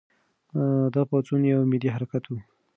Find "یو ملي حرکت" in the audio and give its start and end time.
1.51-2.23